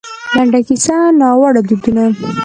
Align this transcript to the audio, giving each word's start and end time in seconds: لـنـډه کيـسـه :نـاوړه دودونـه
لـنـډه 0.35 0.59
کيـسـه 0.67 0.97
:نـاوړه 1.19 1.61
دودونـه 1.67 2.05